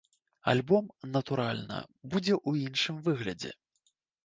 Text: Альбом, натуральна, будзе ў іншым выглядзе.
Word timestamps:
Альбом, 0.53 0.85
натуральна, 1.17 1.77
будзе 2.15 2.33
ў 2.49 2.73
іншым 2.73 2.95
выглядзе. 3.11 3.55